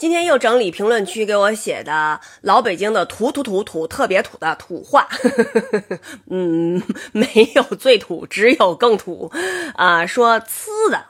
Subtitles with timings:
[0.00, 5.06] 今天又整理评论区给我写的老北京的土土土土特别土的土话，
[6.30, 9.30] 嗯，没有最土，只有更土
[9.76, 10.06] 啊！
[10.06, 11.08] 说呲的，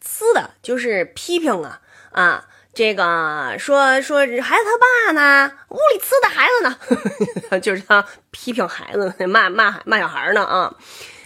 [0.00, 1.80] 呲的就是批评啊
[2.12, 2.44] 啊！
[2.72, 10.76] 这个说说孩子他爸呢，屋里呲的孩子呢， 就是他批评孩子，骂骂骂小孩呢啊！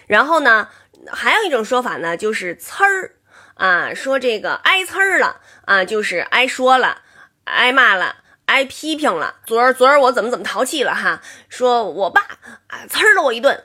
[0.06, 0.68] 然后呢，
[1.12, 3.16] 还有一种说法呢，就是呲儿。
[3.54, 7.02] 啊，说这个挨呲儿了啊，就是挨说了，
[7.44, 8.16] 挨骂了，
[8.46, 9.36] 挨批评了。
[9.46, 11.20] 昨儿昨儿我怎么怎么淘气了哈？
[11.48, 12.22] 说我爸
[12.66, 13.64] 啊呲了我一顿，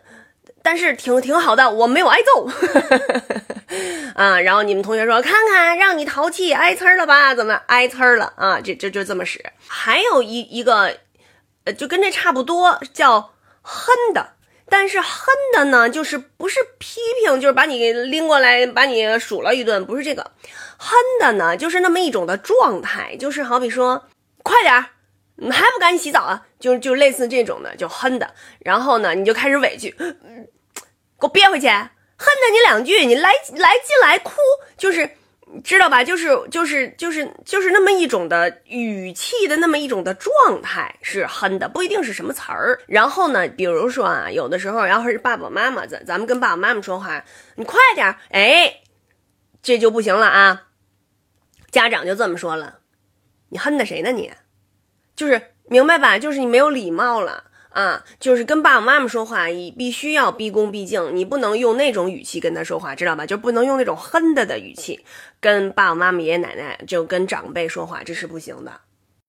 [0.62, 2.48] 但是挺挺好的，我没有挨揍。
[4.16, 7.34] 啊，然后你们同学说，看看让你淘气挨呲儿了吧？
[7.36, 8.60] 怎么挨呲儿了啊？
[8.62, 9.44] 这这就这么使。
[9.68, 10.98] 还有一一个，
[11.66, 14.34] 呃，就跟这差不多，叫哼的。
[14.70, 20.32] 但是恨的呢，就是不是批评，就是把你拎过来，把你数了一顿，不是这个。
[20.78, 24.06] 恨的呢，就是那么一种的状态，就是好比说，
[24.44, 24.86] 快点儿，
[25.36, 26.46] 你还不赶紧洗澡啊？
[26.60, 28.34] 就就类似这种的，就恨的。
[28.60, 30.08] 然后呢，你就开始委屈，给
[31.20, 34.34] 我憋回去，恨的你两句，你来来进来哭，
[34.78, 35.10] 就是。
[35.64, 36.04] 知道吧？
[36.04, 42.80] 就是就是就是就是那么一种的语气的那么一种的状态是哼的，不一定是什么词儿。
[42.88, 47.24] 然后呢，比如说啊，有的时候要是爸爸妈妈咱咱们跟爸爸妈妈说话，
[47.56, 48.82] 你快点，哎，
[49.64, 50.68] 这就不行了啊。
[51.72, 52.80] 家长就这么说了，
[53.50, 54.12] 你哼的谁呢？
[54.12, 54.32] 你，
[55.16, 56.20] 就是明白吧？
[56.20, 57.46] 就是你没有礼貌了。
[57.70, 63.26] 啊，就是跟爸爸妈妈说话，你必须要毕恭毕敬，你不能用那种语气跟他说话，知道吧？
[63.26, 65.06] 就不能用那种哼的的语气
[65.40, 68.82] 跟爸爸妈妈、爷爷奶奶就跟长辈说话，这是不行的。